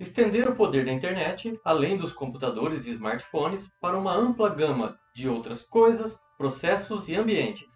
Estender 0.00 0.48
o 0.48 0.56
poder 0.56 0.86
da 0.86 0.92
internet, 0.92 1.60
além 1.62 1.98
dos 1.98 2.10
computadores 2.10 2.86
e 2.86 2.90
smartphones, 2.90 3.68
para 3.82 3.98
uma 3.98 4.16
ampla 4.16 4.48
gama 4.48 4.98
de 5.14 5.28
outras 5.28 5.62
coisas, 5.62 6.18
processos 6.38 7.06
e 7.06 7.14
ambientes. 7.14 7.70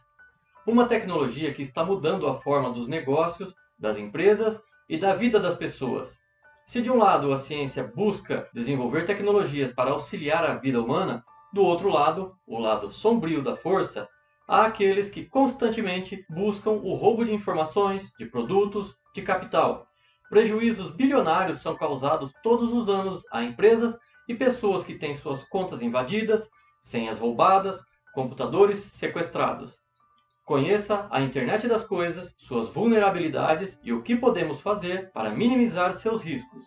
Uma 0.67 0.87
tecnologia 0.87 1.53
que 1.53 1.61
está 1.61 1.85
mudando 1.85 2.27
a 2.27 2.41
forma 2.41 2.71
dos 2.71 2.89
negócios, 2.89 3.55
das 3.79 3.99
empresas 3.99 4.59
e 4.89 4.97
da 4.97 5.15
vida 5.15 5.39
das 5.39 5.55
pessoas. 5.55 6.19
Se 6.67 6.81
de 6.81 6.91
um 6.91 6.97
lado 6.97 7.31
a 7.31 7.37
ciência 7.37 7.93
busca 7.95 8.49
desenvolver 8.55 9.05
tecnologias 9.05 9.71
para 9.71 9.91
auxiliar 9.91 10.47
a 10.47 10.55
vida 10.55 10.81
humana, 10.81 11.23
do 11.53 11.63
outro 11.63 11.91
lado, 11.91 12.31
o 12.47 12.59
lado 12.59 12.91
sombrio 12.91 13.43
da 13.43 13.55
força, 13.55 14.09
há 14.49 14.65
aqueles 14.65 15.11
que 15.11 15.27
constantemente 15.27 16.25
buscam 16.31 16.71
o 16.71 16.95
roubo 16.95 17.23
de 17.23 17.35
informações, 17.35 18.11
de 18.19 18.25
produtos, 18.25 18.97
de 19.15 19.21
capital. 19.21 19.87
Prejuízos 20.31 20.91
bilionários 20.91 21.61
são 21.61 21.77
causados 21.77 22.33
todos 22.43 22.73
os 22.73 22.89
anos 22.89 23.23
a 23.31 23.43
empresas 23.43 23.95
e 24.27 24.35
pessoas 24.35 24.83
que 24.83 24.95
têm 24.95 25.15
suas 25.15 25.45
contas 25.45 25.83
invadidas, 25.83 26.49
senhas 26.81 27.19
roubadas, 27.19 27.83
computadores 28.15 28.79
sequestrados. 28.79 29.83
Conheça 30.45 31.07
a 31.11 31.21
internet 31.21 31.69
das 31.69 31.85
coisas, 31.85 32.35
suas 32.39 32.69
vulnerabilidades 32.69 33.79
e 33.85 33.93
o 33.93 34.03
que 34.03 34.17
podemos 34.17 34.61
fazer 34.61 35.13
para 35.13 35.31
minimizar 35.31 35.93
seus 35.95 36.23
riscos. 36.23 36.65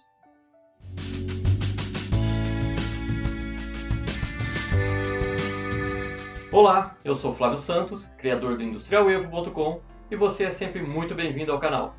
Olá, 6.51 6.95
eu 7.03 7.15
sou 7.15 7.33
Flávio 7.33 7.57
Santos, 7.57 8.07
criador 8.17 8.55
do 8.55 8.63
IndustrialEvo.com 8.63 9.81
e 10.09 10.15
você 10.15 10.45
é 10.45 10.51
sempre 10.51 10.81
muito 10.81 11.13
bem-vindo 11.13 11.51
ao 11.51 11.59
canal. 11.59 11.96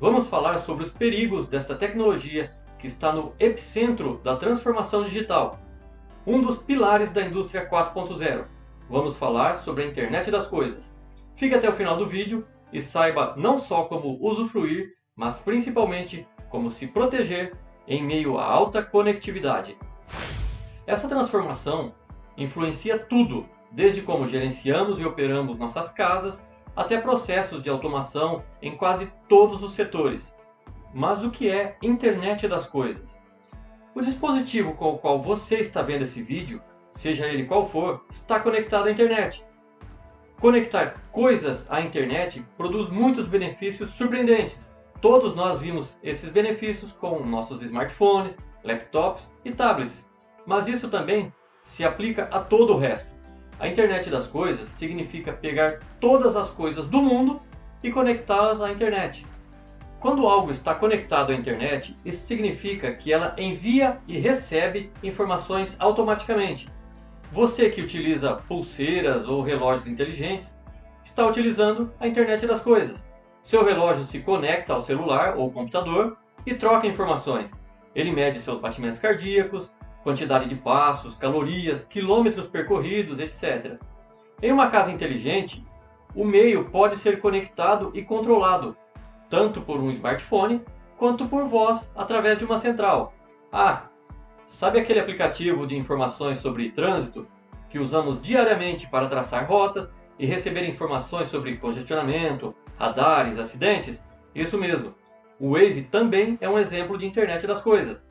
Vamos 0.00 0.26
falar 0.26 0.58
sobre 0.58 0.84
os 0.84 0.90
perigos 0.90 1.46
desta 1.46 1.74
tecnologia 1.74 2.50
que 2.78 2.86
está 2.86 3.12
no 3.12 3.32
epicentro 3.38 4.20
da 4.22 4.36
transformação 4.36 5.04
digital, 5.04 5.58
um 6.26 6.40
dos 6.40 6.58
pilares 6.58 7.10
da 7.10 7.22
indústria 7.22 7.68
4.0. 7.68 8.44
Vamos 8.90 9.16
falar 9.16 9.56
sobre 9.56 9.82
a 9.82 9.86
internet 9.86 10.30
das 10.30 10.46
coisas 10.46 10.96
Fique 11.36 11.54
até 11.54 11.68
o 11.68 11.74
final 11.74 11.98
do 11.98 12.08
vídeo 12.08 12.46
e 12.72 12.80
saiba 12.80 13.34
não 13.36 13.58
só 13.58 13.84
como 13.84 14.18
usufruir, 14.26 14.94
mas 15.14 15.38
principalmente 15.38 16.26
como 16.48 16.70
se 16.70 16.86
proteger 16.86 17.54
em 17.86 18.02
meio 18.02 18.38
à 18.38 18.44
alta 18.44 18.82
conectividade. 18.82 19.76
Essa 20.86 21.08
transformação 21.08 21.94
influencia 22.38 22.98
tudo, 22.98 23.46
desde 23.70 24.00
como 24.00 24.26
gerenciamos 24.26 24.98
e 24.98 25.04
operamos 25.04 25.58
nossas 25.58 25.90
casas 25.90 26.42
até 26.76 27.00
processos 27.00 27.62
de 27.62 27.70
automação 27.70 28.44
em 28.60 28.76
quase 28.76 29.10
todos 29.28 29.62
os 29.62 29.72
setores. 29.72 30.34
Mas 30.94 31.24
o 31.24 31.30
que 31.30 31.48
é 31.48 31.76
internet 31.82 32.46
das 32.46 32.66
coisas? 32.66 33.20
O 33.94 34.02
dispositivo 34.02 34.74
com 34.74 34.90
o 34.90 34.98
qual 34.98 35.20
você 35.20 35.56
está 35.56 35.82
vendo 35.82 36.02
esse 36.02 36.22
vídeo, 36.22 36.62
seja 36.92 37.26
ele 37.26 37.46
qual 37.46 37.68
for, 37.68 38.04
está 38.10 38.38
conectado 38.38 38.86
à 38.86 38.90
internet 38.90 39.42
Conectar 40.40 41.02
coisas 41.12 41.66
à 41.70 41.80
internet 41.80 42.44
produz 42.58 42.90
muitos 42.90 43.26
benefícios 43.26 43.90
surpreendentes. 43.90 44.76
Todos 45.00 45.34
nós 45.34 45.60
vimos 45.60 45.96
esses 46.02 46.28
benefícios 46.28 46.92
com 46.92 47.24
nossos 47.24 47.62
smartphones, 47.62 48.36
laptops 48.62 49.30
e 49.46 49.50
tablets, 49.50 50.06
mas 50.46 50.68
isso 50.68 50.88
também 50.88 51.32
se 51.62 51.84
aplica 51.84 52.24
a 52.24 52.40
todo 52.40 52.74
o 52.74 52.78
resto. 52.78 53.15
A 53.58 53.66
internet 53.66 54.10
das 54.10 54.26
coisas 54.26 54.68
significa 54.68 55.32
pegar 55.32 55.78
todas 56.00 56.36
as 56.36 56.50
coisas 56.50 56.86
do 56.86 57.00
mundo 57.00 57.40
e 57.82 57.90
conectá-las 57.90 58.60
à 58.60 58.70
internet. 58.70 59.24
Quando 59.98 60.28
algo 60.28 60.50
está 60.50 60.74
conectado 60.74 61.32
à 61.32 61.34
internet, 61.34 61.96
isso 62.04 62.26
significa 62.26 62.92
que 62.94 63.12
ela 63.12 63.34
envia 63.38 63.98
e 64.06 64.18
recebe 64.18 64.90
informações 65.02 65.74
automaticamente. 65.78 66.68
Você 67.32 67.70
que 67.70 67.80
utiliza 67.80 68.34
pulseiras 68.34 69.26
ou 69.26 69.40
relógios 69.40 69.86
inteligentes 69.86 70.56
está 71.02 71.26
utilizando 71.26 71.92
a 71.98 72.06
internet 72.06 72.46
das 72.46 72.60
coisas. 72.60 73.08
Seu 73.42 73.64
relógio 73.64 74.04
se 74.04 74.20
conecta 74.20 74.74
ao 74.74 74.84
celular 74.84 75.36
ou 75.36 75.50
computador 75.50 76.18
e 76.44 76.54
troca 76.54 76.86
informações. 76.86 77.52
Ele 77.94 78.12
mede 78.12 78.38
seus 78.38 78.60
batimentos 78.60 78.98
cardíacos, 78.98 79.72
quantidade 80.06 80.48
de 80.48 80.54
passos, 80.54 81.16
calorias, 81.16 81.82
quilômetros 81.82 82.46
percorridos, 82.46 83.18
etc. 83.18 83.76
Em 84.40 84.52
uma 84.52 84.70
casa 84.70 84.92
inteligente, 84.92 85.66
o 86.14 86.24
meio 86.24 86.70
pode 86.70 86.96
ser 86.96 87.20
conectado 87.20 87.90
e 87.92 88.02
controlado, 88.02 88.76
tanto 89.28 89.60
por 89.60 89.80
um 89.80 89.90
smartphone 89.90 90.62
quanto 90.96 91.26
por 91.26 91.48
voz 91.48 91.90
através 91.96 92.38
de 92.38 92.44
uma 92.44 92.56
central. 92.56 93.14
Ah, 93.52 93.88
Sabe 94.46 94.78
aquele 94.78 95.00
aplicativo 95.00 95.66
de 95.66 95.76
informações 95.76 96.38
sobre 96.38 96.70
trânsito 96.70 97.26
que 97.68 97.80
usamos 97.80 98.22
diariamente 98.22 98.88
para 98.88 99.08
traçar 99.08 99.44
rotas 99.44 99.92
e 100.20 100.24
receber 100.24 100.68
informações 100.68 101.28
sobre 101.28 101.56
congestionamento, 101.56 102.54
radares, 102.78 103.40
acidentes? 103.40 104.00
Isso 104.32 104.56
mesmo. 104.56 104.94
O 105.40 105.54
Waze 105.54 105.82
também 105.82 106.38
é 106.40 106.48
um 106.48 106.60
exemplo 106.60 106.96
de 106.96 107.06
internet 107.06 107.44
das 107.44 107.60
coisas. 107.60 108.08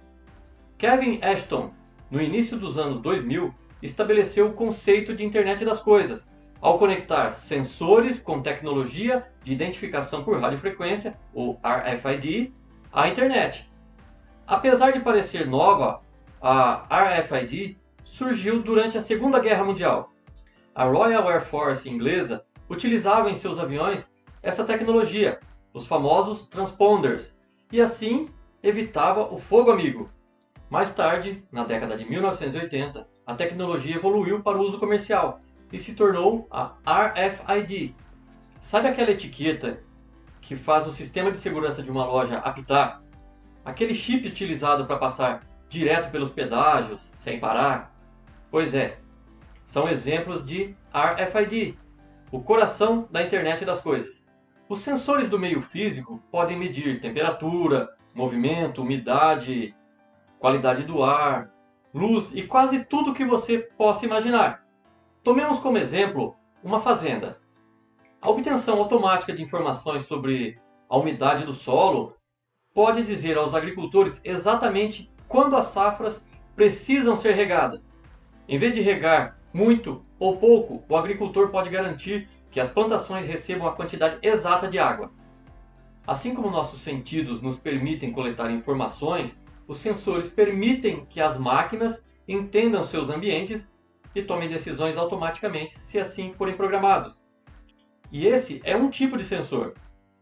Kevin 0.77 1.19
Ashton, 1.21 1.71
no 2.09 2.21
início 2.21 2.57
dos 2.57 2.77
anos 2.77 3.01
2000, 3.01 3.53
estabeleceu 3.81 4.47
o 4.47 4.53
conceito 4.53 5.13
de 5.13 5.25
internet 5.25 5.63
das 5.65 5.79
coisas 5.79 6.27
ao 6.61 6.79
conectar 6.79 7.33
sensores 7.33 8.17
com 8.17 8.41
tecnologia 8.41 9.23
de 9.43 9.53
identificação 9.53 10.23
por 10.23 10.39
radiofrequência, 10.39 11.15
ou 11.33 11.59
RFID, 11.63 12.51
à 12.91 13.07
internet. 13.07 13.69
Apesar 14.47 14.91
de 14.91 14.99
parecer 14.99 15.45
nova 15.45 16.01
a 16.41 16.85
RFID 16.89 17.77
surgiu 18.03 18.61
durante 18.61 18.97
a 18.97 19.01
Segunda 19.01 19.39
Guerra 19.39 19.63
Mundial. 19.63 20.11
A 20.73 20.85
Royal 20.85 21.27
Air 21.27 21.41
Force 21.41 21.89
inglesa 21.89 22.45
utilizava 22.69 23.29
em 23.29 23.35
seus 23.35 23.59
aviões 23.59 24.13
essa 24.43 24.63
tecnologia, 24.63 25.39
os 25.73 25.85
famosos 25.85 26.47
transponders, 26.47 27.33
e 27.71 27.81
assim 27.81 28.29
evitava 28.61 29.33
o 29.33 29.39
fogo 29.39 29.71
amigo. 29.71 30.09
Mais 30.69 30.91
tarde, 30.93 31.43
na 31.51 31.63
década 31.63 31.97
de 31.97 32.09
1980, 32.09 33.07
a 33.25 33.35
tecnologia 33.35 33.95
evoluiu 33.95 34.41
para 34.41 34.57
o 34.57 34.61
uso 34.61 34.79
comercial 34.79 35.39
e 35.71 35.77
se 35.77 35.93
tornou 35.93 36.47
a 36.49 36.73
RFID. 36.85 37.95
Sabe 38.61 38.87
aquela 38.87 39.11
etiqueta 39.11 39.81
que 40.41 40.55
faz 40.55 40.87
o 40.87 40.91
sistema 40.91 41.31
de 41.31 41.37
segurança 41.37 41.83
de 41.83 41.91
uma 41.91 42.05
loja 42.05 42.37
apitar? 42.37 43.01
Aquele 43.63 43.95
chip 43.95 44.27
utilizado 44.27 44.85
para 44.85 44.97
passar 44.97 45.43
direto 45.69 46.11
pelos 46.11 46.29
pedágios, 46.29 47.11
sem 47.15 47.39
parar? 47.39 47.95
Pois 48.49 48.73
é, 48.73 48.97
são 49.63 49.89
exemplos 49.89 50.45
de 50.45 50.75
RFID, 50.93 51.77
o 52.31 52.41
coração 52.41 53.07
da 53.11 53.21
internet 53.21 53.65
das 53.65 53.79
coisas. 53.79 54.25
Os 54.67 54.79
sensores 54.79 55.27
do 55.27 55.37
meio 55.37 55.61
físico 55.61 56.23
podem 56.31 56.57
medir 56.57 56.99
temperatura, 56.99 57.95
movimento, 58.13 58.81
umidade, 58.81 59.75
qualidade 60.39 60.83
do 60.83 61.03
ar, 61.03 61.51
luz 61.93 62.31
e 62.33 62.43
quase 62.43 62.83
tudo 62.85 63.13
que 63.13 63.25
você 63.25 63.59
possa 63.59 64.05
imaginar. 64.05 64.65
Tomemos 65.23 65.59
como 65.59 65.77
exemplo 65.77 66.35
uma 66.63 66.79
fazenda. 66.79 67.39
A 68.21 68.29
obtenção 68.29 68.79
automática 68.79 69.33
de 69.33 69.43
informações 69.43 70.05
sobre 70.05 70.59
a 70.89 70.97
umidade 70.97 71.45
do 71.45 71.53
solo 71.53 72.15
pode 72.73 73.03
dizer 73.03 73.37
aos 73.37 73.53
agricultores 73.53 74.19
exatamente 74.23 75.11
quando 75.27 75.55
as 75.55 75.67
safras 75.67 76.25
precisam 76.55 77.15
ser 77.15 77.33
regadas. 77.33 77.89
Em 78.47 78.57
vez 78.57 78.73
de 78.73 78.81
regar 78.81 79.39
muito 79.53 80.05
ou 80.19 80.37
pouco, 80.37 80.83
o 80.89 80.97
agricultor 80.97 81.49
pode 81.49 81.69
garantir 81.69 82.27
que 82.51 82.59
as 82.59 82.69
plantações 82.69 83.25
recebam 83.25 83.67
a 83.67 83.71
quantidade 83.71 84.17
exata 84.21 84.67
de 84.67 84.77
água. 84.77 85.11
Assim 86.05 86.35
como 86.35 86.51
nossos 86.51 86.81
sentidos 86.81 87.41
nos 87.41 87.57
permitem 87.57 88.11
coletar 88.11 88.51
informações, 88.51 89.41
os 89.67 89.77
sensores 89.77 90.27
permitem 90.27 91.05
que 91.05 91.19
as 91.19 91.37
máquinas 91.37 92.05
entendam 92.27 92.83
seus 92.83 93.09
ambientes 93.09 93.71
e 94.13 94.21
tomem 94.21 94.49
decisões 94.49 94.97
automaticamente 94.97 95.77
se 95.77 95.99
assim 95.99 96.31
forem 96.31 96.55
programados. 96.55 97.25
E 98.11 98.27
esse 98.27 98.61
é 98.63 98.75
um 98.75 98.89
tipo 98.89 99.17
de 99.17 99.23
sensor. 99.23 99.73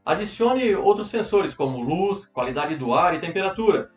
Adicione 0.06 0.76
outros 0.76 1.10
sensores 1.10 1.54
como 1.54 1.82
luz, 1.82 2.26
qualidade 2.26 2.76
do 2.76 2.94
ar 2.94 3.14
e 3.14 3.20
temperatura, 3.20 3.92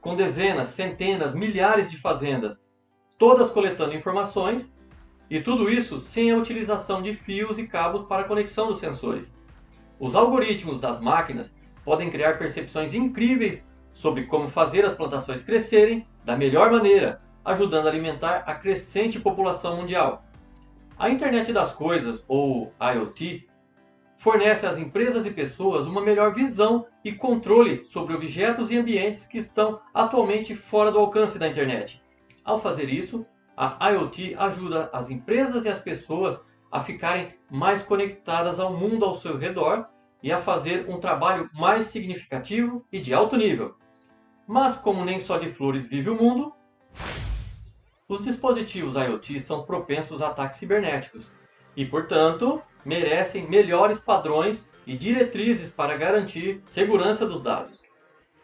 com 0.00 0.16
dezenas, 0.16 0.68
centenas, 0.68 1.34
milhares 1.34 1.90
de 1.90 1.96
fazendas, 1.96 2.64
todas 3.18 3.50
coletando 3.50 3.94
informações, 3.94 4.74
e 5.30 5.40
tudo 5.40 5.70
isso 5.70 5.98
sem 6.00 6.30
a 6.30 6.36
utilização 6.36 7.00
de 7.00 7.14
fios 7.14 7.58
e 7.58 7.66
cabos 7.66 8.02
para 8.02 8.22
a 8.22 8.28
conexão 8.28 8.66
dos 8.66 8.78
sensores. 8.78 9.34
Os 9.98 10.14
algoritmos 10.14 10.78
das 10.78 11.00
máquinas 11.00 11.54
podem 11.84 12.10
criar 12.10 12.38
percepções 12.38 12.92
incríveis 12.92 13.66
sobre 13.92 14.24
como 14.24 14.48
fazer 14.48 14.84
as 14.84 14.94
plantações 14.94 15.42
crescerem 15.42 16.06
da 16.24 16.36
melhor 16.36 16.70
maneira, 16.70 17.20
ajudando 17.44 17.86
a 17.86 17.90
alimentar 17.90 18.44
a 18.46 18.54
crescente 18.54 19.20
população 19.20 19.76
mundial. 19.76 20.24
A 20.98 21.10
internet 21.10 21.52
das 21.52 21.72
coisas, 21.72 22.22
ou 22.28 22.72
IoT, 22.80 23.48
fornece 24.16 24.66
às 24.66 24.78
empresas 24.78 25.26
e 25.26 25.30
pessoas 25.30 25.86
uma 25.86 26.00
melhor 26.00 26.32
visão 26.32 26.86
e 27.04 27.10
controle 27.10 27.82
sobre 27.84 28.14
objetos 28.14 28.70
e 28.70 28.78
ambientes 28.78 29.26
que 29.26 29.38
estão 29.38 29.80
atualmente 29.92 30.54
fora 30.54 30.92
do 30.92 30.98
alcance 30.98 31.38
da 31.38 31.48
internet. 31.48 32.00
Ao 32.44 32.60
fazer 32.60 32.88
isso, 32.88 33.24
a 33.56 33.90
IoT 33.90 34.36
ajuda 34.38 34.88
as 34.92 35.10
empresas 35.10 35.64
e 35.64 35.68
as 35.68 35.80
pessoas 35.80 36.40
a 36.70 36.80
ficarem 36.80 37.34
mais 37.50 37.82
conectadas 37.82 38.58
ao 38.58 38.72
mundo 38.76 39.04
ao 39.04 39.14
seu 39.14 39.36
redor 39.36 39.84
e 40.22 40.30
a 40.30 40.38
fazer 40.38 40.88
um 40.88 41.00
trabalho 41.00 41.48
mais 41.52 41.86
significativo 41.86 42.86
e 42.92 42.98
de 42.98 43.12
alto 43.12 43.36
nível. 43.36 43.76
Mas 44.46 44.76
como 44.76 45.04
nem 45.04 45.18
só 45.18 45.38
de 45.38 45.48
flores 45.48 45.86
vive 45.86 46.10
o 46.10 46.14
mundo, 46.14 46.52
os 48.08 48.20
dispositivos 48.20 48.94
IoT 48.94 49.40
são 49.40 49.64
propensos 49.64 50.20
a 50.20 50.28
ataques 50.28 50.58
cibernéticos 50.58 51.32
e, 51.76 51.84
portanto, 51.84 52.60
merecem 52.84 53.48
melhores 53.48 53.98
padrões 53.98 54.72
e 54.86 54.96
diretrizes 54.96 55.70
para 55.70 55.96
garantir 55.96 56.62
segurança 56.68 57.24
dos 57.24 57.42
dados. 57.42 57.82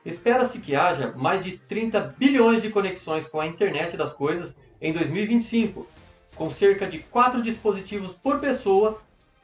Espera-se 0.04 0.60
que 0.60 0.74
haja 0.74 1.12
mais 1.16 1.42
de 1.42 1.58
30 1.58 2.14
bilhões 2.16 2.62
de 2.62 2.70
conexões 2.70 3.26
com 3.26 3.40
a 3.40 3.46
internet 3.46 3.96
das 3.96 4.12
coisas 4.12 4.56
em 4.80 4.92
2025, 4.92 5.86
com 6.34 6.48
cerca 6.48 6.86
de 6.86 7.00
4 7.00 7.42
dispositivos 7.42 8.12
por 8.14 8.40
pessoa 8.40 9.02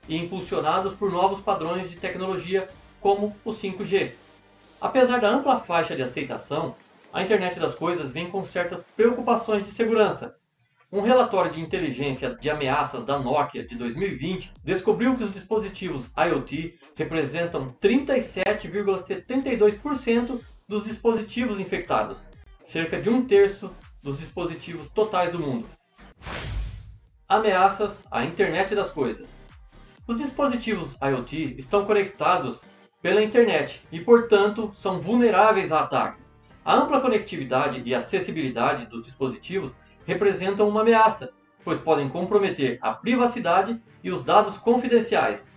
e 0.08 0.16
impulsionados 0.16 0.94
por 0.94 1.10
novos 1.10 1.40
padrões 1.40 1.88
de 1.88 1.96
tecnologia 1.96 2.68
como 3.00 3.34
o 3.44 3.50
5G. 3.50 4.12
Apesar 4.80 5.20
da 5.20 5.28
ampla 5.28 5.58
faixa 5.60 5.96
de 5.96 6.02
aceitação, 6.02 6.74
a 7.12 7.22
internet 7.22 7.60
das 7.60 7.74
coisas 7.74 8.10
vem 8.10 8.28
com 8.28 8.44
certas 8.44 8.84
preocupações 8.96 9.62
de 9.62 9.70
segurança. 9.70 10.34
Um 10.90 11.00
relatório 11.00 11.50
de 11.50 11.60
inteligência 11.60 12.34
de 12.34 12.50
ameaças 12.50 13.04
da 13.04 13.18
Nokia 13.18 13.66
de 13.66 13.76
2020 13.76 14.52
descobriu 14.62 15.16
que 15.16 15.24
os 15.24 15.30
dispositivos 15.30 16.10
IoT 16.16 16.78
representam 16.94 17.74
37,72% 17.80 20.40
dos 20.68 20.84
dispositivos 20.84 21.58
infectados, 21.60 22.26
cerca 22.62 23.00
de 23.00 23.08
um 23.10 23.24
terço 23.24 23.70
dos 24.02 24.18
dispositivos 24.18 24.88
totais 24.88 25.32
do 25.32 25.38
mundo. 25.38 25.66
Ameaças 27.28 28.02
à 28.10 28.24
internet 28.24 28.74
das 28.74 28.90
coisas. 28.90 29.43
Os 30.06 30.16
dispositivos 30.16 30.98
IoT 31.02 31.54
estão 31.56 31.86
conectados 31.86 32.62
pela 33.00 33.22
internet 33.22 33.80
e, 33.90 33.98
portanto, 34.00 34.70
são 34.74 35.00
vulneráveis 35.00 35.72
a 35.72 35.80
ataques. 35.80 36.36
A 36.62 36.74
ampla 36.74 37.00
conectividade 37.00 37.82
e 37.86 37.94
acessibilidade 37.94 38.84
dos 38.84 39.06
dispositivos 39.06 39.74
representam 40.04 40.68
uma 40.68 40.82
ameaça, 40.82 41.32
pois 41.64 41.78
podem 41.78 42.06
comprometer 42.10 42.78
a 42.82 42.92
privacidade 42.92 43.80
e 44.02 44.10
os 44.10 44.22
dados 44.22 44.58
confidenciais. 44.58 45.50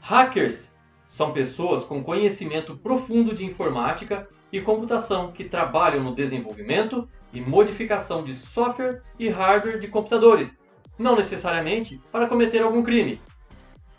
Hackers 0.00 0.72
são 1.08 1.32
pessoas 1.32 1.82
com 1.82 2.04
conhecimento 2.04 2.76
profundo 2.76 3.34
de 3.34 3.44
informática 3.44 4.28
e 4.52 4.60
computação 4.60 5.32
que 5.32 5.42
trabalham 5.42 6.04
no 6.04 6.14
desenvolvimento 6.14 7.08
e 7.32 7.40
modificação 7.40 8.22
de 8.22 8.36
software 8.36 9.02
e 9.18 9.28
hardware 9.28 9.80
de 9.80 9.88
computadores, 9.88 10.56
não 10.96 11.16
necessariamente 11.16 12.00
para 12.12 12.28
cometer 12.28 12.62
algum 12.62 12.82
crime. 12.84 13.20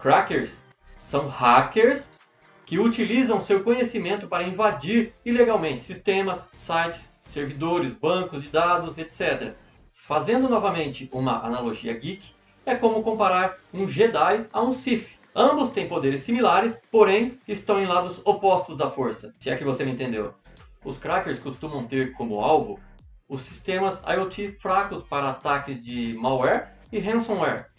Crackers 0.03 0.61
são 0.99 1.29
hackers 1.29 2.11
que 2.65 2.77
utilizam 2.77 3.39
seu 3.39 3.63
conhecimento 3.63 4.27
para 4.27 4.43
invadir 4.43 5.13
ilegalmente 5.23 5.81
sistemas, 5.81 6.45
sites, 6.51 7.09
servidores, 7.23 7.93
bancos 7.93 8.43
de 8.43 8.49
dados, 8.49 8.97
etc. 8.97 9.53
Fazendo 9.93 10.49
novamente 10.49 11.09
uma 11.13 11.39
analogia 11.45 11.93
geek, 11.93 12.35
é 12.65 12.75
como 12.75 13.01
comparar 13.01 13.59
um 13.73 13.87
Jedi 13.87 14.45
a 14.51 14.61
um 14.61 14.73
Sith. 14.73 15.07
Ambos 15.33 15.69
têm 15.69 15.87
poderes 15.87 16.19
similares, 16.19 16.81
porém 16.91 17.39
estão 17.47 17.81
em 17.81 17.85
lados 17.85 18.21
opostos 18.25 18.75
da 18.75 18.91
força, 18.91 19.33
se 19.39 19.49
é 19.49 19.55
que 19.55 19.63
você 19.63 19.85
me 19.85 19.93
entendeu. 19.93 20.33
Os 20.83 20.97
crackers 20.97 21.39
costumam 21.39 21.87
ter 21.87 22.11
como 22.11 22.41
alvo 22.41 22.77
os 23.29 23.43
sistemas 23.43 24.03
IoT 24.05 24.57
fracos 24.59 25.01
para 25.01 25.29
ataques 25.29 25.81
de 25.81 26.13
malware 26.19 26.73
e 26.91 26.99
ransomware. 26.99 27.72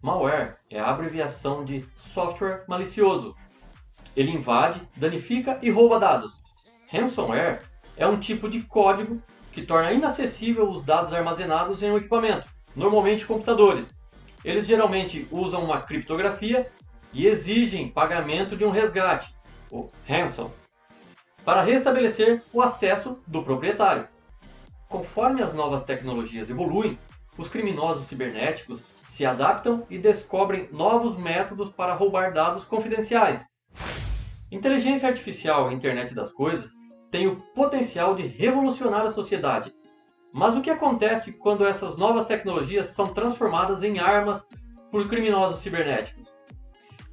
Malware 0.00 0.56
é 0.70 0.78
a 0.78 0.90
abreviação 0.90 1.64
de 1.64 1.84
software 1.92 2.62
malicioso. 2.68 3.34
Ele 4.14 4.30
invade, 4.30 4.80
danifica 4.96 5.58
e 5.60 5.70
rouba 5.70 5.98
dados. 5.98 6.40
Ransomware 6.88 7.62
é 7.96 8.06
um 8.06 8.18
tipo 8.18 8.48
de 8.48 8.62
código 8.62 9.20
que 9.50 9.62
torna 9.62 9.92
inacessível 9.92 10.70
os 10.70 10.82
dados 10.84 11.12
armazenados 11.12 11.82
em 11.82 11.90
um 11.90 11.96
equipamento, 11.96 12.46
normalmente 12.76 13.26
computadores. 13.26 13.92
Eles 14.44 14.66
geralmente 14.66 15.26
usam 15.32 15.64
uma 15.64 15.80
criptografia 15.80 16.70
e 17.12 17.26
exigem 17.26 17.88
pagamento 17.88 18.56
de 18.56 18.64
um 18.64 18.70
resgate, 18.70 19.34
o 19.68 19.88
ransom, 20.06 20.50
para 21.44 21.62
restabelecer 21.62 22.40
o 22.52 22.62
acesso 22.62 23.20
do 23.26 23.42
proprietário. 23.42 24.06
Conforme 24.88 25.42
as 25.42 25.52
novas 25.52 25.82
tecnologias 25.82 26.48
evoluem, 26.48 26.96
os 27.36 27.48
criminosos 27.48 28.06
cibernéticos 28.06 28.80
se 29.08 29.24
adaptam 29.24 29.86
e 29.88 29.98
descobrem 29.98 30.68
novos 30.70 31.16
métodos 31.16 31.70
para 31.70 31.94
roubar 31.94 32.32
dados 32.32 32.64
confidenciais. 32.64 33.48
Inteligência 34.52 35.08
artificial 35.08 35.72
e 35.72 35.74
internet 35.74 36.14
das 36.14 36.30
coisas 36.30 36.72
têm 37.10 37.26
o 37.26 37.36
potencial 37.54 38.14
de 38.14 38.26
revolucionar 38.26 39.06
a 39.06 39.10
sociedade. 39.10 39.72
Mas 40.32 40.54
o 40.54 40.60
que 40.60 40.70
acontece 40.70 41.32
quando 41.32 41.66
essas 41.66 41.96
novas 41.96 42.26
tecnologias 42.26 42.88
são 42.88 43.12
transformadas 43.14 43.82
em 43.82 43.98
armas 43.98 44.46
por 44.90 45.08
criminosos 45.08 45.60
cibernéticos? 45.60 46.28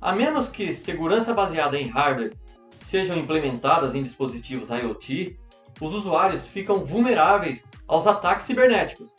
A 0.01 0.13
menos 0.13 0.49
que 0.49 0.73
segurança 0.73 1.33
baseada 1.33 1.79
em 1.79 1.87
hardware 1.87 2.35
sejam 2.75 3.17
implementadas 3.17 3.95
em 3.95 4.03
dispositivos 4.03 4.69
IoT, 4.69 5.39
os 5.79 5.93
usuários 5.93 6.45
ficam 6.45 6.83
vulneráveis 6.83 7.65
aos 7.87 8.05
ataques 8.05 8.45
cibernéticos. 8.45 9.15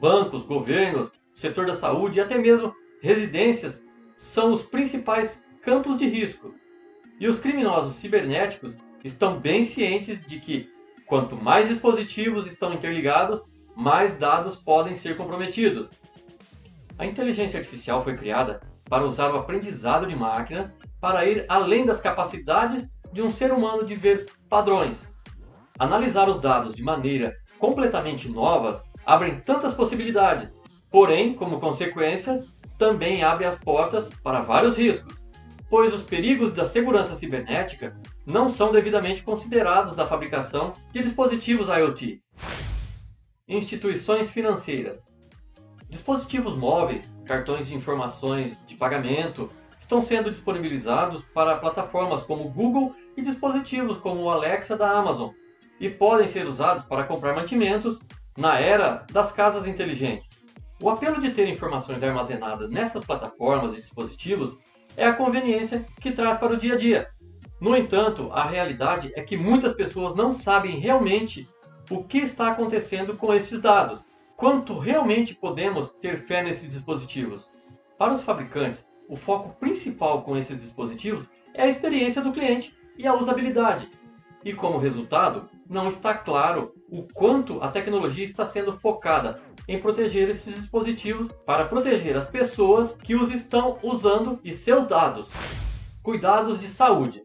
Bancos, 0.00 0.42
governos, 0.42 1.12
setor 1.34 1.66
da 1.66 1.74
saúde 1.74 2.18
e 2.18 2.22
até 2.22 2.38
mesmo 2.38 2.74
residências 3.00 3.84
são 4.16 4.52
os 4.52 4.62
principais 4.62 5.42
campos 5.62 5.96
de 5.96 6.06
risco. 6.06 6.54
E 7.18 7.28
os 7.28 7.38
criminosos 7.38 7.96
cibernéticos 7.96 8.76
estão 9.02 9.38
bem 9.38 9.62
cientes 9.62 10.20
de 10.26 10.40
que 10.40 10.72
quanto 11.06 11.36
mais 11.36 11.68
dispositivos 11.68 12.46
estão 12.46 12.72
interligados, 12.72 13.42
mais 13.76 14.14
dados 14.14 14.56
podem 14.56 14.94
ser 14.94 15.16
comprometidos. 15.16 15.90
A 16.98 17.04
inteligência 17.04 17.58
artificial 17.58 18.02
foi 18.02 18.16
criada 18.16 18.60
para 18.88 19.04
usar 19.04 19.32
o 19.32 19.38
aprendizado 19.38 20.06
de 20.06 20.14
máquina 20.14 20.70
para 21.00 21.26
ir 21.26 21.44
além 21.48 21.84
das 21.84 22.00
capacidades 22.00 22.88
de 23.12 23.20
um 23.20 23.30
ser 23.30 23.52
humano 23.52 23.84
de 23.84 23.94
ver 23.94 24.26
padrões. 24.48 25.08
Analisar 25.78 26.28
os 26.28 26.40
dados 26.40 26.74
de 26.74 26.82
maneira 26.82 27.34
completamente 27.58 28.28
novas 28.28 28.82
abrem 29.04 29.40
tantas 29.40 29.74
possibilidades, 29.74 30.56
porém, 30.94 31.34
como 31.34 31.58
consequência, 31.58 32.44
também 32.78 33.24
abre 33.24 33.44
as 33.44 33.56
portas 33.56 34.08
para 34.22 34.42
vários 34.42 34.76
riscos, 34.76 35.24
pois 35.68 35.92
os 35.92 36.02
perigos 36.02 36.52
da 36.52 36.64
segurança 36.64 37.16
cibernética 37.16 38.00
não 38.24 38.48
são 38.48 38.70
devidamente 38.70 39.24
considerados 39.24 39.92
da 39.96 40.06
fabricação 40.06 40.72
de 40.92 41.02
dispositivos 41.02 41.66
IoT. 41.66 42.22
Instituições 43.48 44.30
financeiras. 44.30 45.12
Dispositivos 45.90 46.56
móveis, 46.56 47.12
cartões 47.26 47.66
de 47.66 47.74
informações 47.74 48.56
de 48.64 48.76
pagamento, 48.76 49.50
estão 49.80 50.00
sendo 50.00 50.30
disponibilizados 50.30 51.24
para 51.34 51.56
plataformas 51.56 52.22
como 52.22 52.50
Google 52.50 52.94
e 53.16 53.22
dispositivos 53.22 53.96
como 53.96 54.22
o 54.22 54.30
Alexa 54.30 54.76
da 54.76 54.88
Amazon, 54.90 55.32
e 55.80 55.90
podem 55.90 56.28
ser 56.28 56.46
usados 56.46 56.84
para 56.84 57.02
comprar 57.02 57.34
mantimentos 57.34 57.98
na 58.38 58.60
era 58.60 59.04
das 59.10 59.32
casas 59.32 59.66
inteligentes. 59.66 60.43
O 60.82 60.90
apelo 60.90 61.20
de 61.20 61.30
ter 61.30 61.48
informações 61.48 62.02
armazenadas 62.02 62.70
nessas 62.70 63.04
plataformas 63.04 63.72
e 63.72 63.76
dispositivos 63.76 64.58
é 64.96 65.06
a 65.06 65.14
conveniência 65.14 65.86
que 66.00 66.12
traz 66.12 66.36
para 66.36 66.52
o 66.52 66.56
dia 66.56 66.74
a 66.74 66.76
dia. 66.76 67.08
No 67.60 67.76
entanto, 67.76 68.30
a 68.32 68.44
realidade 68.44 69.12
é 69.14 69.22
que 69.22 69.36
muitas 69.36 69.72
pessoas 69.74 70.14
não 70.14 70.32
sabem 70.32 70.78
realmente 70.78 71.48
o 71.90 72.02
que 72.02 72.18
está 72.18 72.48
acontecendo 72.48 73.16
com 73.16 73.32
estes 73.32 73.60
dados, 73.60 74.08
quanto 74.36 74.78
realmente 74.78 75.34
podemos 75.34 75.92
ter 75.92 76.18
fé 76.18 76.42
nesses 76.42 76.68
dispositivos. 76.68 77.50
Para 77.96 78.12
os 78.12 78.22
fabricantes, 78.22 78.86
o 79.08 79.16
foco 79.16 79.50
principal 79.60 80.22
com 80.22 80.36
esses 80.36 80.56
dispositivos 80.56 81.28
é 81.54 81.62
a 81.62 81.68
experiência 81.68 82.20
do 82.20 82.32
cliente 82.32 82.76
e 82.98 83.06
a 83.06 83.14
usabilidade. 83.14 83.90
E 84.44 84.52
como 84.52 84.78
resultado, 84.78 85.48
não 85.68 85.88
está 85.88 86.14
claro 86.14 86.74
o 86.94 87.02
quanto 87.12 87.60
a 87.60 87.66
tecnologia 87.66 88.22
está 88.22 88.46
sendo 88.46 88.72
focada 88.72 89.42
em 89.66 89.80
proteger 89.80 90.28
esses 90.28 90.54
dispositivos 90.54 91.28
para 91.44 91.64
proteger 91.64 92.16
as 92.16 92.30
pessoas 92.30 92.92
que 92.92 93.16
os 93.16 93.32
estão 93.32 93.80
usando 93.82 94.38
e 94.44 94.54
seus 94.54 94.86
dados. 94.86 95.28
Cuidados 96.04 96.56
de 96.56 96.68
saúde. 96.68 97.24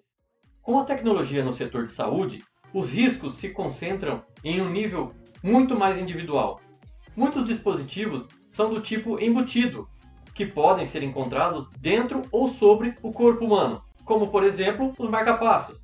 Com 0.63 0.79
a 0.79 0.83
tecnologia 0.83 1.45
no 1.45 1.53
setor 1.53 1.83
de 1.83 1.91
saúde, 1.91 2.43
os 2.73 2.89
riscos 2.89 3.35
se 3.35 3.49
concentram 3.49 4.23
em 4.43 4.59
um 4.59 4.71
nível 4.71 5.13
muito 5.43 5.77
mais 5.77 5.99
individual. 5.99 6.59
Muitos 7.15 7.45
dispositivos 7.45 8.27
são 8.47 8.71
do 8.71 8.81
tipo 8.81 9.19
embutido, 9.19 9.87
que 10.33 10.47
podem 10.47 10.87
ser 10.87 11.03
encontrados 11.03 11.69
dentro 11.79 12.23
ou 12.31 12.47
sobre 12.47 12.95
o 13.03 13.11
corpo 13.11 13.45
humano, 13.45 13.83
como 14.03 14.29
por 14.29 14.43
exemplo 14.43 14.93
os 14.97 15.09
marcapassos. 15.11 15.79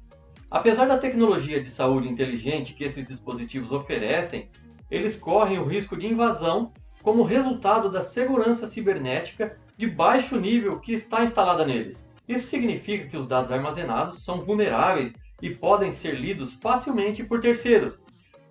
Apesar 0.50 0.86
da 0.86 0.98
tecnologia 0.98 1.60
de 1.60 1.70
saúde 1.70 2.08
inteligente 2.08 2.74
que 2.74 2.84
esses 2.84 3.06
dispositivos 3.06 3.72
oferecem, 3.72 4.50
eles 4.90 5.16
correm 5.16 5.60
o 5.60 5.66
risco 5.66 5.98
de 5.98 6.08
invasão 6.08 6.72
como 7.02 7.24
resultado 7.24 7.90
da 7.90 8.02
segurança 8.02 8.68
cibernética 8.68 9.58
de 9.76 9.88
baixo 9.88 10.40
nível 10.40 10.80
que 10.80 10.94
está 10.94 11.24
instalada 11.24 11.66
neles. 11.66 12.10
Isso 12.28 12.48
significa 12.48 13.08
que 13.08 13.18
os 13.18 13.28
dados 13.28 13.52
armazenados 13.52 14.24
são 14.24 14.44
vulneráveis 14.44 15.14
e 15.42 15.50
podem 15.50 15.92
ser 15.92 16.16
lidos 16.16 16.54
facilmente 16.54 17.24
por 17.24 17.40
terceiros. 17.40 18.02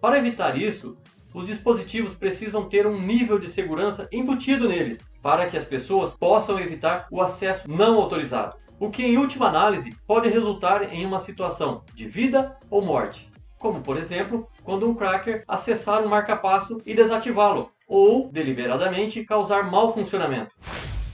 Para 0.00 0.18
evitar 0.18 0.60
isso, 0.60 0.96
os 1.34 1.46
dispositivos 1.46 2.14
precisam 2.14 2.68
ter 2.68 2.86
um 2.86 3.00
nível 3.00 3.38
de 3.38 3.48
segurança 3.48 4.08
embutido 4.12 4.68
neles, 4.68 5.02
para 5.20 5.46
que 5.48 5.56
as 5.56 5.64
pessoas 5.64 6.12
possam 6.12 6.60
evitar 6.60 7.08
o 7.10 7.20
acesso 7.20 7.68
não 7.68 7.96
autorizado, 7.96 8.56
o 8.78 8.90
que 8.90 9.04
em 9.04 9.16
última 9.16 9.48
análise 9.48 9.96
pode 10.06 10.28
resultar 10.28 10.92
em 10.92 11.06
uma 11.06 11.18
situação 11.18 11.84
de 11.94 12.08
vida 12.08 12.58
ou 12.70 12.82
morte, 12.82 13.30
como 13.58 13.80
por 13.80 13.96
exemplo, 13.96 14.48
quando 14.62 14.88
um 14.88 14.94
cracker 14.94 15.44
acessar 15.48 16.02
um 16.02 16.08
marcapasso 16.08 16.80
e 16.84 16.94
desativá-lo, 16.94 17.70
ou 17.88 18.28
deliberadamente 18.28 19.24
causar 19.24 19.70
mau 19.70 19.92
funcionamento. 19.92 20.54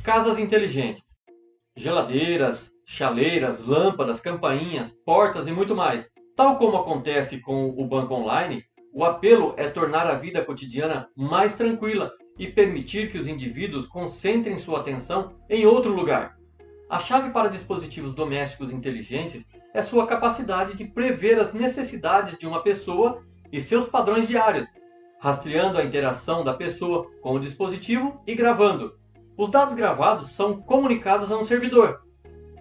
Casas 0.03 0.39
inteligentes, 0.39 1.19
geladeiras, 1.77 2.71
chaleiras, 2.87 3.61
lâmpadas, 3.61 4.21
campainhas, 4.21 4.91
portas 5.05 5.47
e 5.47 5.53
muito 5.53 5.77
mais. 5.77 6.11
Tal 6.35 6.59
como 6.59 6.77
acontece 6.77 7.41
com 7.41 7.69
o 7.69 7.87
banco 7.87 8.15
online, 8.15 8.65
o 8.93 9.05
apelo 9.05 9.55
é 9.57 9.69
tornar 9.69 10.07
a 10.07 10.17
vida 10.17 10.45
cotidiana 10.45 11.09
mais 11.17 11.55
tranquila 11.55 12.11
e 12.39 12.49
permitir 12.49 13.11
que 13.11 13.19
os 13.19 13.29
indivíduos 13.29 13.87
concentrem 13.87 14.59
sua 14.59 14.81
atenção 14.81 15.37
em 15.49 15.67
outro 15.67 15.93
lugar. 15.93 16.40
A 16.91 16.99
chave 16.99 17.31
para 17.31 17.49
dispositivos 17.49 18.13
domésticos 18.13 18.73
inteligentes 18.73 19.47
é 19.73 19.81
sua 19.81 20.09
capacidade 20.09 20.75
de 20.75 20.85
prever 20.85 21.39
as 21.39 21.53
necessidades 21.53 22.37
de 22.37 22.49
uma 22.49 22.65
pessoa 22.65 23.23
e 23.53 23.61
seus 23.61 23.85
padrões 23.85 24.27
diários, 24.27 24.67
rastreando 25.21 25.79
a 25.79 25.85
interação 25.85 26.43
da 26.43 26.53
pessoa 26.53 27.09
com 27.21 27.35
o 27.35 27.39
dispositivo 27.39 28.21
e 28.27 28.35
gravando. 28.35 28.99
Os 29.37 29.49
dados 29.49 29.73
gravados 29.73 30.31
são 30.33 30.61
comunicados 30.61 31.31
a 31.31 31.39
um 31.39 31.45
servidor. 31.45 32.03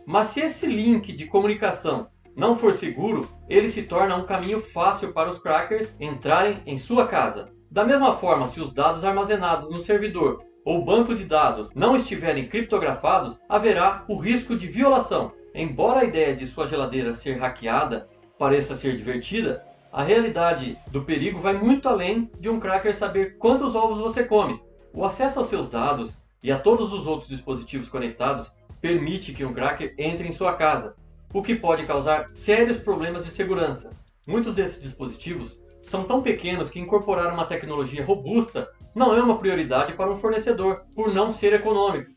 Mas 0.06 0.28
se 0.28 0.42
esse 0.42 0.68
link 0.68 1.12
de 1.12 1.26
comunicação 1.26 2.08
não 2.36 2.56
for 2.56 2.76
seguro, 2.76 3.28
ele 3.50 3.68
se 3.68 3.82
torna 3.82 4.16
um 4.16 4.28
caminho 4.28 4.62
fácil 4.62 5.12
para 5.12 5.30
os 5.30 5.40
crackers 5.40 5.92
entrarem 6.00 6.62
em 6.68 6.78
sua 6.78 7.08
casa. 7.08 7.52
Da 7.72 7.84
mesma 7.84 8.16
forma, 8.16 8.48
se 8.48 8.62
os 8.62 8.72
dados 8.72 9.04
armazenados 9.04 9.72
no 9.72 9.80
servidor 9.80 10.48
ou 10.66 10.84
banco 10.84 11.16
de 11.16 11.26
dados 11.26 11.72
não 11.74 11.96
estiverem 11.96 12.48
criptografados, 12.48 13.40
haverá 13.48 14.04
o 14.08 14.16
risco 14.16 14.56
de 14.56 14.68
violação. 14.68 15.32
Embora 15.54 16.02
a 16.02 16.06
ideia 16.06 16.36
de 16.36 16.46
sua 16.46 16.68
geladeira 16.68 17.14
ser 17.14 17.38
hackeada 17.38 18.08
pareça 18.38 18.76
ser 18.76 18.96
divertida, 18.96 19.66
a 19.92 20.04
realidade 20.04 20.78
do 20.92 21.04
perigo 21.04 21.40
vai 21.40 21.54
muito 21.54 21.90
além 21.90 22.30
de 22.40 22.48
um 22.48 22.60
cracker 22.60 22.96
saber 22.96 23.38
quantos 23.38 23.74
ovos 23.74 24.00
você 24.00 24.24
come. 24.24 24.62
O 24.94 25.04
acesso 25.04 25.40
aos 25.40 25.48
seus 25.48 25.68
dados 25.68 26.18
e 26.44 26.52
a 26.52 26.60
todos 26.60 26.94
os 26.94 27.08
outros 27.08 27.30
dispositivos 27.30 27.90
conectados 27.90 28.52
permite 28.80 29.34
que 29.34 29.44
um 29.44 29.54
cracker 29.54 29.94
entre 29.98 30.28
em 30.28 30.32
sua 30.32 30.54
casa, 30.54 30.96
o 31.34 31.42
que 31.42 31.56
pode 31.56 31.86
causar 31.86 32.30
sérios 32.34 32.78
problemas 32.78 33.26
de 33.26 33.32
segurança. 33.32 33.90
Muitos 34.28 34.56
desses 34.56 34.82
dispositivos 34.82 35.60
são 35.82 36.04
tão 36.04 36.22
pequenos 36.22 36.70
que 36.70 36.80
incorporar 36.80 37.34
uma 37.34 37.46
tecnologia 37.46 38.04
robusta 38.04 38.70
não 38.96 39.16
é 39.16 39.22
uma 39.22 39.38
prioridade 39.38 39.94
para 39.94 40.12
um 40.12 40.18
fornecedor, 40.18 40.86
por 40.96 41.14
não 41.14 41.32
ser 41.32 41.54
econômico. 41.54 42.12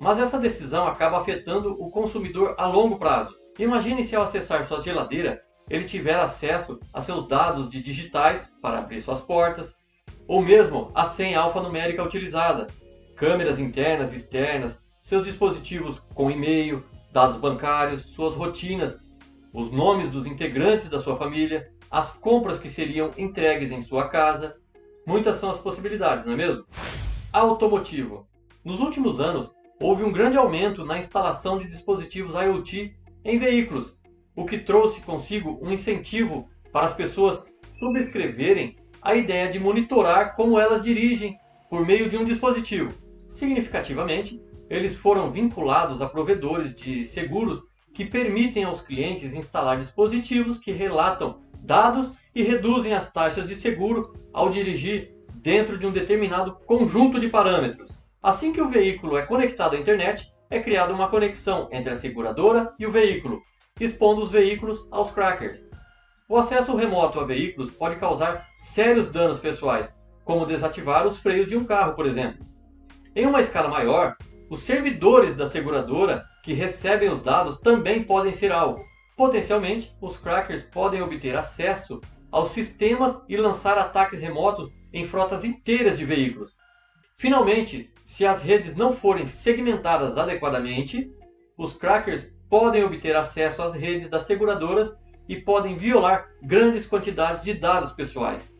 Mas 0.00 0.18
essa 0.18 0.38
decisão 0.38 0.86
acaba 0.86 1.18
afetando 1.18 1.72
o 1.80 1.90
consumidor 1.90 2.54
a 2.58 2.66
longo 2.66 2.98
prazo. 2.98 3.34
Imagine 3.58 4.04
se 4.04 4.16
ao 4.16 4.22
acessar 4.22 4.64
sua 4.66 4.80
geladeira, 4.80 5.42
ele 5.68 5.84
tiver 5.84 6.16
acesso 6.16 6.78
a 6.92 7.00
seus 7.00 7.26
dados 7.26 7.70
de 7.70 7.82
digitais 7.82 8.50
para 8.60 8.78
abrir 8.78 9.00
suas 9.00 9.20
portas, 9.20 9.74
ou 10.26 10.42
mesmo 10.42 10.90
a 10.94 11.04
senha 11.04 11.40
alfanumérica 11.40 12.02
utilizada, 12.02 12.66
câmeras 13.16 13.58
internas 13.58 14.12
e 14.12 14.16
externas, 14.16 14.78
seus 15.00 15.24
dispositivos 15.24 15.98
com 16.14 16.30
e-mail, 16.30 16.82
dados 17.12 17.36
bancários, 17.36 18.02
suas 18.06 18.34
rotinas, 18.34 18.98
os 19.52 19.70
nomes 19.70 20.10
dos 20.10 20.26
integrantes 20.26 20.88
da 20.88 20.98
sua 20.98 21.14
família, 21.14 21.70
as 21.90 22.12
compras 22.12 22.58
que 22.58 22.68
seriam 22.68 23.10
entregues 23.16 23.70
em 23.70 23.80
sua 23.80 24.08
casa. 24.08 24.56
Muitas 25.06 25.36
são 25.36 25.50
as 25.50 25.58
possibilidades, 25.58 26.24
não 26.24 26.32
é 26.32 26.36
mesmo? 26.36 26.64
Automotivo. 27.32 28.26
Nos 28.64 28.80
últimos 28.80 29.20
anos, 29.20 29.52
houve 29.80 30.02
um 30.02 30.12
grande 30.12 30.36
aumento 30.38 30.84
na 30.84 30.98
instalação 30.98 31.58
de 31.58 31.68
dispositivos 31.68 32.34
IoT 32.34 32.96
em 33.24 33.38
veículos, 33.38 33.94
o 34.34 34.46
que 34.46 34.58
trouxe 34.58 35.02
consigo 35.02 35.58
um 35.60 35.70
incentivo 35.70 36.48
para 36.72 36.86
as 36.86 36.94
pessoas 36.94 37.46
subscreverem 37.78 38.76
a 39.02 39.14
ideia 39.14 39.50
de 39.50 39.58
monitorar 39.58 40.34
como 40.34 40.58
elas 40.58 40.82
dirigem 40.82 41.36
por 41.68 41.86
meio 41.86 42.08
de 42.08 42.16
um 42.16 42.24
dispositivo. 42.24 42.92
Significativamente, 43.26 44.40
eles 44.70 44.96
foram 44.96 45.30
vinculados 45.30 46.00
a 46.00 46.08
provedores 46.08 46.74
de 46.74 47.04
seguros 47.04 47.62
que 47.92 48.04
permitem 48.04 48.64
aos 48.64 48.80
clientes 48.80 49.34
instalar 49.34 49.78
dispositivos 49.78 50.58
que 50.58 50.72
relatam 50.72 51.42
dados 51.60 52.10
e 52.34 52.42
reduzem 52.42 52.92
as 52.92 53.10
taxas 53.10 53.46
de 53.46 53.54
seguro 53.54 54.14
ao 54.32 54.50
dirigir 54.50 55.14
dentro 55.34 55.78
de 55.78 55.86
um 55.86 55.92
determinado 55.92 56.58
conjunto 56.66 57.20
de 57.20 57.28
parâmetros. 57.28 58.00
Assim 58.22 58.52
que 58.52 58.60
o 58.60 58.68
veículo 58.68 59.16
é 59.16 59.22
conectado 59.26 59.76
à 59.76 59.78
internet, 59.78 60.32
é 60.50 60.58
criada 60.58 60.92
uma 60.92 61.08
conexão 61.08 61.68
entre 61.70 61.92
a 61.92 61.96
seguradora 61.96 62.72
e 62.78 62.86
o 62.86 62.90
veículo, 62.90 63.42
expondo 63.78 64.22
os 64.22 64.30
veículos 64.30 64.88
aos 64.90 65.10
crackers. 65.10 65.64
O 66.28 66.38
acesso 66.38 66.74
remoto 66.74 67.20
a 67.20 67.26
veículos 67.26 67.70
pode 67.70 67.96
causar 67.96 68.46
sérios 68.56 69.08
danos 69.08 69.38
pessoais, 69.38 69.94
como 70.24 70.46
desativar 70.46 71.06
os 71.06 71.18
freios 71.18 71.46
de 71.46 71.56
um 71.56 71.64
carro, 71.64 71.94
por 71.94 72.06
exemplo. 72.06 72.44
Em 73.14 73.26
uma 73.26 73.40
escala 73.40 73.68
maior, 73.68 74.16
os 74.48 74.60
servidores 74.60 75.34
da 75.34 75.46
seguradora 75.46 76.24
que 76.42 76.54
recebem 76.54 77.10
os 77.10 77.20
dados 77.20 77.58
também 77.58 78.02
podem 78.02 78.32
ser 78.32 78.50
alvo. 78.50 78.82
Potencialmente, 79.16 79.94
os 80.00 80.16
crackers 80.16 80.62
podem 80.62 81.02
obter 81.02 81.36
acesso 81.36 82.00
aos 82.34 82.50
sistemas 82.50 83.22
e 83.28 83.36
lançar 83.36 83.78
ataques 83.78 84.18
remotos 84.18 84.68
em 84.92 85.04
frotas 85.04 85.44
inteiras 85.44 85.96
de 85.96 86.04
veículos. 86.04 86.56
Finalmente, 87.16 87.92
se 88.02 88.26
as 88.26 88.42
redes 88.42 88.74
não 88.74 88.92
forem 88.92 89.28
segmentadas 89.28 90.18
adequadamente, 90.18 91.08
os 91.56 91.72
crackers 91.74 92.26
podem 92.50 92.82
obter 92.82 93.14
acesso 93.14 93.62
às 93.62 93.72
redes 93.72 94.08
das 94.08 94.24
seguradoras 94.24 94.92
e 95.28 95.36
podem 95.36 95.76
violar 95.76 96.28
grandes 96.42 96.84
quantidades 96.84 97.40
de 97.40 97.54
dados 97.54 97.92
pessoais. 97.92 98.58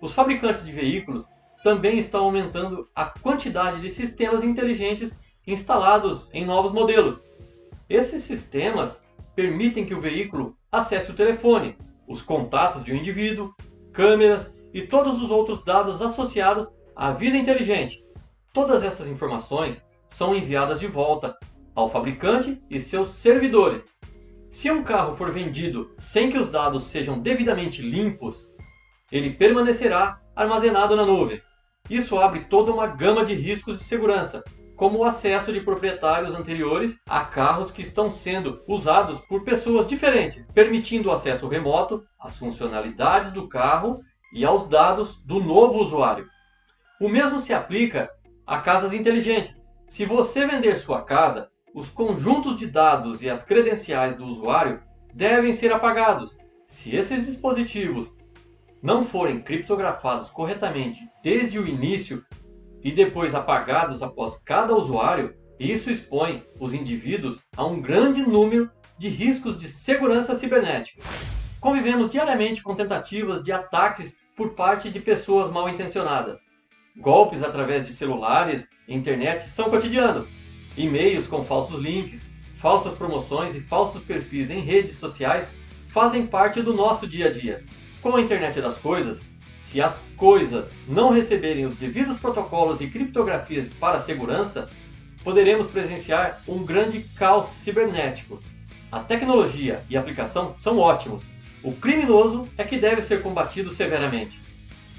Os 0.00 0.12
fabricantes 0.12 0.64
de 0.66 0.72
veículos 0.72 1.28
também 1.62 1.98
estão 1.98 2.24
aumentando 2.24 2.88
a 2.96 3.04
quantidade 3.04 3.80
de 3.80 3.90
sistemas 3.90 4.42
inteligentes 4.42 5.14
instalados 5.46 6.34
em 6.34 6.44
novos 6.44 6.72
modelos. 6.72 7.22
Esses 7.88 8.24
sistemas 8.24 9.00
permitem 9.36 9.86
que 9.86 9.94
o 9.94 10.00
veículo 10.00 10.56
acesse 10.72 11.12
o 11.12 11.14
telefone, 11.14 11.76
os 12.06 12.22
contatos 12.22 12.84
de 12.84 12.92
um 12.92 12.96
indivíduo, 12.96 13.54
câmeras 13.92 14.52
e 14.72 14.82
todos 14.82 15.22
os 15.22 15.30
outros 15.30 15.64
dados 15.64 16.02
associados 16.02 16.72
à 16.94 17.12
vida 17.12 17.36
inteligente. 17.36 18.04
Todas 18.52 18.82
essas 18.82 19.08
informações 19.08 19.84
são 20.06 20.34
enviadas 20.34 20.78
de 20.78 20.86
volta 20.86 21.36
ao 21.74 21.88
fabricante 21.88 22.62
e 22.70 22.78
seus 22.78 23.08
servidores. 23.08 23.88
Se 24.50 24.70
um 24.70 24.84
carro 24.84 25.16
for 25.16 25.32
vendido 25.32 25.92
sem 25.98 26.30
que 26.30 26.38
os 26.38 26.48
dados 26.48 26.84
sejam 26.84 27.18
devidamente 27.18 27.82
limpos, 27.82 28.48
ele 29.10 29.30
permanecerá 29.30 30.20
armazenado 30.36 30.94
na 30.94 31.04
nuvem. 31.04 31.40
Isso 31.90 32.16
abre 32.18 32.44
toda 32.44 32.72
uma 32.72 32.86
gama 32.86 33.24
de 33.24 33.34
riscos 33.34 33.76
de 33.76 33.82
segurança, 33.82 34.42
como 34.76 34.98
o 34.98 35.04
acesso 35.04 35.52
de 35.52 35.60
proprietários 35.60 36.34
anteriores 36.34 36.98
a 37.08 37.24
carros 37.24 37.70
que 37.70 37.82
estão 37.82 38.10
sendo 38.10 38.62
usados 38.66 39.20
por 39.28 39.44
pessoas 39.44 39.86
diferentes, 39.86 40.46
permitindo 40.48 41.08
o 41.08 41.12
acesso 41.12 41.46
remoto 41.46 42.04
às 42.18 42.36
funcionalidades 42.36 43.30
do 43.30 43.48
carro 43.48 43.96
e 44.32 44.44
aos 44.44 44.68
dados 44.68 45.16
do 45.24 45.38
novo 45.38 45.80
usuário. 45.80 46.26
O 47.00 47.08
mesmo 47.08 47.38
se 47.38 47.52
aplica 47.52 48.10
a 48.46 48.58
casas 48.58 48.92
inteligentes. 48.92 49.64
Se 49.86 50.04
você 50.04 50.46
vender 50.46 50.76
sua 50.76 51.02
casa, 51.02 51.48
os 51.74 51.88
conjuntos 51.88 52.56
de 52.56 52.66
dados 52.66 53.22
e 53.22 53.28
as 53.28 53.42
credenciais 53.42 54.16
do 54.16 54.24
usuário 54.24 54.82
devem 55.12 55.52
ser 55.52 55.72
apagados. 55.72 56.36
Se 56.66 56.94
esses 56.94 57.26
dispositivos 57.26 58.16
não 58.82 59.04
forem 59.04 59.40
criptografados 59.40 60.30
corretamente 60.30 61.00
desde 61.22 61.58
o 61.58 61.66
início 61.66 62.24
e 62.84 62.92
depois 62.92 63.34
apagados 63.34 64.02
após 64.02 64.36
cada 64.44 64.76
usuário, 64.76 65.34
isso 65.58 65.90
expõe 65.90 66.44
os 66.60 66.74
indivíduos 66.74 67.38
a 67.56 67.64
um 67.64 67.80
grande 67.80 68.20
número 68.20 68.70
de 68.98 69.08
riscos 69.08 69.56
de 69.56 69.68
segurança 69.68 70.34
cibernética. 70.34 71.02
Convivemos 71.58 72.10
diariamente 72.10 72.62
com 72.62 72.74
tentativas 72.74 73.42
de 73.42 73.50
ataques 73.50 74.14
por 74.36 74.50
parte 74.50 74.90
de 74.90 75.00
pessoas 75.00 75.50
mal 75.50 75.66
intencionadas. 75.68 76.38
Golpes 76.98 77.42
através 77.42 77.86
de 77.86 77.92
celulares 77.94 78.68
e 78.86 78.94
internet 78.94 79.48
são 79.48 79.70
cotidianos. 79.70 80.26
E-mails 80.76 81.26
com 81.26 81.42
falsos 81.42 81.80
links, 81.80 82.28
falsas 82.56 82.92
promoções 82.94 83.54
e 83.54 83.60
falsos 83.60 84.02
perfis 84.02 84.50
em 84.50 84.60
redes 84.60 84.96
sociais 84.96 85.48
fazem 85.88 86.26
parte 86.26 86.60
do 86.60 86.74
nosso 86.74 87.06
dia 87.06 87.28
a 87.28 87.30
dia. 87.30 87.64
Com 88.02 88.16
a 88.16 88.20
internet 88.20 88.60
das 88.60 88.76
coisas, 88.76 89.20
se 89.74 89.82
as 89.82 90.00
coisas 90.16 90.70
não 90.86 91.10
receberem 91.10 91.66
os 91.66 91.74
devidos 91.74 92.16
protocolos 92.20 92.80
e 92.80 92.86
criptografias 92.86 93.66
para 93.80 93.98
segurança, 93.98 94.68
poderemos 95.24 95.66
presenciar 95.66 96.40
um 96.46 96.64
grande 96.64 97.00
caos 97.16 97.48
cibernético. 97.48 98.40
A 98.92 99.00
tecnologia 99.00 99.82
e 99.90 99.96
a 99.96 100.00
aplicação 100.00 100.54
são 100.60 100.78
ótimos. 100.78 101.24
O 101.60 101.72
criminoso 101.72 102.46
é 102.56 102.62
que 102.62 102.78
deve 102.78 103.02
ser 103.02 103.20
combatido 103.20 103.74
severamente. 103.74 104.38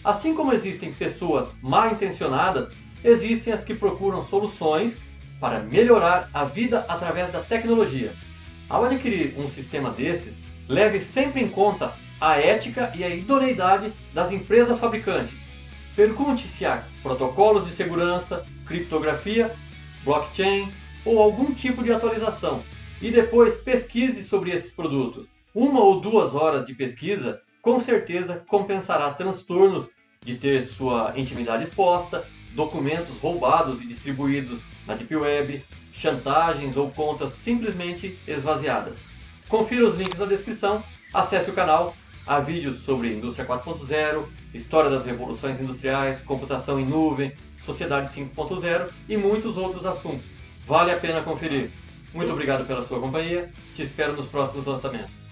Assim 0.03 0.33
como 0.33 0.51
existem 0.51 0.91
pessoas 0.91 1.53
mal 1.61 1.93
intencionadas, 1.93 2.69
existem 3.01 3.53
as 3.53 3.63
que 3.63 3.73
procuram 3.73 4.23
soluções 4.23 4.97
para 5.39 5.61
melhorar 5.61 6.29
a 6.33 6.43
vida 6.43 6.83
através 6.89 7.31
da 7.31 7.39
tecnologia. 7.39 8.11
Ao 8.67 8.83
adquirir 8.83 9.35
um 9.37 9.47
sistema 9.47 9.89
desses, 9.91 10.37
leve 10.67 10.99
sempre 10.99 11.41
em 11.41 11.47
conta 11.47 11.93
a 12.19 12.37
ética 12.37 12.91
e 12.95 13.03
a 13.03 13.09
idoneidade 13.09 13.91
das 14.13 14.31
empresas 14.31 14.79
fabricantes. 14.79 15.33
Pergunte 15.95 16.47
se 16.47 16.65
há 16.65 16.83
protocolos 17.01 17.67
de 17.67 17.73
segurança, 17.73 18.45
criptografia 18.65 19.51
blockchain 20.05 20.71
ou 21.03 21.21
algum 21.21 21.53
tipo 21.53 21.83
de 21.83 21.91
atualização 21.91 22.63
e 23.01 23.11
depois 23.11 23.55
pesquise 23.57 24.23
sobre 24.23 24.51
esses 24.51 24.71
produtos. 24.71 25.27
Uma 25.53 25.81
ou 25.81 25.99
duas 25.99 26.35
horas 26.35 26.65
de 26.65 26.73
pesquisa 26.73 27.41
com 27.61 27.79
certeza 27.79 28.43
compensará 28.47 29.11
transtornos 29.11 29.89
de 30.23 30.35
ter 30.35 30.61
sua 30.63 31.13
intimidade 31.15 31.63
exposta, 31.63 32.23
documentos 32.51 33.17
roubados 33.17 33.81
e 33.81 33.87
distribuídos 33.87 34.61
na 34.87 34.95
Deep 34.95 35.15
Web, 35.15 35.63
chantagens 35.93 36.77
ou 36.77 36.89
contas 36.91 37.33
simplesmente 37.33 38.17
esvaziadas. 38.27 38.97
Confira 39.49 39.87
os 39.87 39.95
links 39.95 40.17
na 40.17 40.25
descrição, 40.25 40.83
acesse 41.13 41.49
o 41.49 41.53
canal, 41.53 41.95
há 42.25 42.39
vídeos 42.39 42.83
sobre 42.83 43.13
indústria 43.13 43.47
4.0, 43.47 44.25
história 44.53 44.89
das 44.89 45.03
revoluções 45.03 45.59
industriais, 45.59 46.21
computação 46.21 46.79
em 46.79 46.85
nuvem, 46.85 47.31
Sociedade 47.65 48.09
5.0 48.09 48.89
e 49.09 49.17
muitos 49.17 49.57
outros 49.57 49.85
assuntos. 49.85 50.25
Vale 50.67 50.91
a 50.91 50.97
pena 50.97 51.21
conferir. 51.21 51.69
Muito 52.13 52.31
obrigado 52.31 52.65
pela 52.65 52.83
sua 52.83 52.99
companhia. 52.99 53.49
Te 53.73 53.81
espero 53.81 54.13
nos 54.13 54.27
próximos 54.27 54.65
lançamentos. 54.65 55.24